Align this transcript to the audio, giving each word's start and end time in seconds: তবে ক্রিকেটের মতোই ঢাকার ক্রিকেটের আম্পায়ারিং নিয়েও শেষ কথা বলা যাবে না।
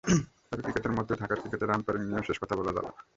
তবে 0.49 0.61
ক্রিকেটের 0.63 0.93
মতোই 0.97 1.17
ঢাকার 1.21 1.39
ক্রিকেটের 1.41 1.75
আম্পায়ারিং 1.75 2.03
নিয়েও 2.05 2.27
শেষ 2.27 2.37
কথা 2.41 2.55
বলা 2.55 2.67
যাবে 2.67 2.81
না। 2.87 2.91